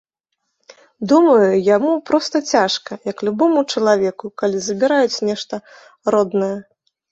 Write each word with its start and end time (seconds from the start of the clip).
Думаю, 1.11 1.49
яму 1.75 1.91
проста 2.11 2.41
цяжка, 2.55 2.91
як 3.11 3.17
любому 3.29 3.59
чалавеку, 3.75 4.33
калі 4.45 4.57
забіраюць 4.71 5.23
нешта 5.31 5.63
роднае. 6.17 6.53